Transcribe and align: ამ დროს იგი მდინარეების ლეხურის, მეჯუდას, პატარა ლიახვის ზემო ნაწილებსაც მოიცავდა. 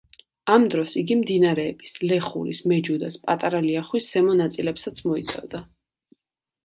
ამ 0.53 0.63
დროს 0.73 0.93
იგი 1.01 1.17
მდინარეების 1.19 1.93
ლეხურის, 2.11 2.63
მეჯუდას, 2.73 3.19
პატარა 3.29 3.61
ლიახვის 3.67 4.09
ზემო 4.15 4.39
ნაწილებსაც 4.43 5.03
მოიცავდა. 5.11 5.63